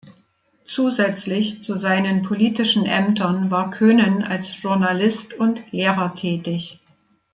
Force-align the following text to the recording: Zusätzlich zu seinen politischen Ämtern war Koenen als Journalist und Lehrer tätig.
Zusätzlich 0.65 1.61
zu 1.61 1.77
seinen 1.77 2.23
politischen 2.23 2.87
Ämtern 2.87 3.51
war 3.51 3.69
Koenen 3.69 4.23
als 4.23 4.59
Journalist 4.59 5.35
und 5.35 5.61
Lehrer 5.71 6.15
tätig. 6.15 6.81